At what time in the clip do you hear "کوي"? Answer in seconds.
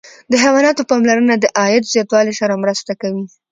3.01-3.25